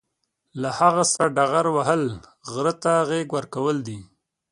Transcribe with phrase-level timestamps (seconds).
[0.61, 2.03] له هغه سره ډغره وهل،
[2.51, 3.99] غره ته غېږ ورکول دي.